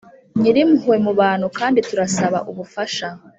Nyirimpuhwe 0.39 0.97
mu 1.05 1.11
bantu 1.19 1.47
kandi 1.57 1.79
turasaba 1.87 2.39
ubufasha 2.51 3.07